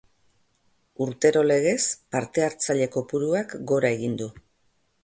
Urtero 1.05 1.43
legez, 1.49 1.77
parte-hartzaile 2.17 2.89
kopuruak 2.97 3.57
gora 3.75 3.95
egin 4.01 4.19
du. 4.25 4.35